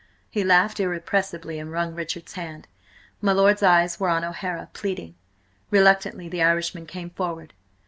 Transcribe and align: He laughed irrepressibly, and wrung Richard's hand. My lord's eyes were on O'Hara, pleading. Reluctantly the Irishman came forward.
He 0.31 0.43
laughed 0.43 0.79
irrepressibly, 0.79 1.59
and 1.59 1.71
wrung 1.71 1.93
Richard's 1.93 2.33
hand. 2.33 2.67
My 3.21 3.33
lord's 3.33 3.61
eyes 3.61 3.99
were 3.99 4.09
on 4.09 4.23
O'Hara, 4.23 4.69
pleading. 4.73 5.13
Reluctantly 5.69 6.27
the 6.27 6.41
Irishman 6.41 6.87
came 6.87 7.11
forward. 7.11 7.53